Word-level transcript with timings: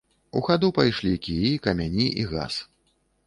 У 0.39 0.41
хаду 0.45 0.69
пайшлі 0.77 1.11
кіі, 1.27 1.51
камяні 1.67 2.07
і 2.25 2.27
газ. 2.31 2.55